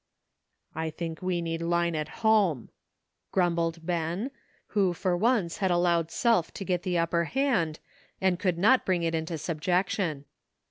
""I 0.73 0.89
think 0.89 1.21
we 1.21 1.43
need 1.43 1.61
Line 1.61 1.95
at 1.95 2.07
home," 2.25 2.71
grumbled 3.31 3.85
Ben, 3.85 4.31
who 4.69 4.93
for 4.93 5.15
once 5.15 5.57
had 5.57 5.69
allowed 5.69 6.09
self 6.09 6.51
to 6.55 6.65
get 6.65 6.81
the 6.81 6.97
upper 6.97 7.25
hand, 7.25 7.77
and 8.19 8.39
could 8.39 8.57
not 8.57 8.83
bring 8.83 9.03
it 9.03 9.13
into 9.13 9.35
subjec 9.35 9.89
tion. 9.89 10.25